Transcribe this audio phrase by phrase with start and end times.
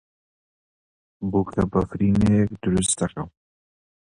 [1.31, 3.29] بووکەبەفرینەیەک دروست دەکەم.